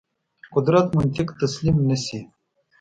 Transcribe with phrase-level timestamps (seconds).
[0.53, 2.19] قدرت منطق تسلیم نه شي.